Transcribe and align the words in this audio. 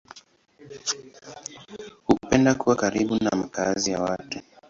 Hupenda 2.05 2.55
kuwa 2.55 2.75
karibu 2.75 3.15
na 3.15 3.31
makazi 3.31 3.91
ya 3.91 4.01
watu. 4.01 4.39